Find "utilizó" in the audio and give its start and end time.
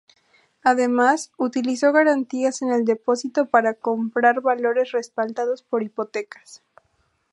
1.37-1.93